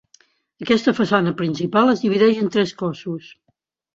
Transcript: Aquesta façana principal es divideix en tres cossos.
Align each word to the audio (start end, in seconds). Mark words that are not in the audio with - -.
Aquesta 0.65 0.93
façana 0.99 1.33
principal 1.41 1.93
es 1.93 2.01
divideix 2.05 2.39
en 2.45 2.49
tres 2.57 2.75
cossos. 2.83 3.29